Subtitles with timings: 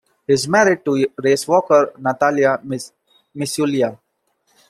[0.25, 2.59] He is married to racewalker Natalya
[3.37, 3.99] Misyulya.